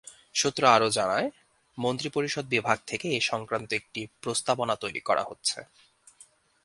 [0.33, 1.27] সূত্র আরও জানায়,
[1.77, 5.59] মন্ত্রিপরিষদ বিভাগ থেকে এ সংক্রান্ত একটি প্রস্তাবনা তৈরি করা হচ্ছে।